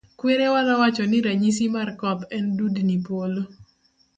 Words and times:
Kwerawa 0.19 0.59
nowacho 0.65 1.03
ni 1.07 1.19
ranyisis 1.25 1.71
mar 1.75 1.89
koth 1.99 2.21
en 2.37 2.45
dudni 2.57 2.97
polo. 3.05 3.41